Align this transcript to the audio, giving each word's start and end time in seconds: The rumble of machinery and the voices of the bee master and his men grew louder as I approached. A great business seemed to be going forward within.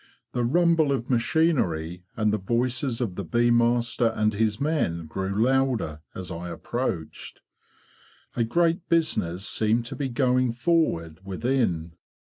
The 0.31 0.43
rumble 0.43 0.91
of 0.91 1.11
machinery 1.11 2.01
and 2.17 2.33
the 2.33 2.39
voices 2.39 3.01
of 3.01 3.13
the 3.13 3.23
bee 3.23 3.51
master 3.51 4.07
and 4.07 4.33
his 4.33 4.59
men 4.59 5.05
grew 5.05 5.43
louder 5.45 6.01
as 6.15 6.31
I 6.31 6.49
approached. 6.49 7.41
A 8.35 8.43
great 8.43 8.89
business 8.89 9.47
seemed 9.47 9.85
to 9.85 9.95
be 9.95 10.09
going 10.09 10.53
forward 10.53 11.19
within. 11.23 11.93